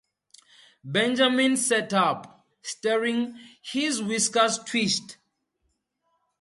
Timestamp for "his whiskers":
3.61-4.57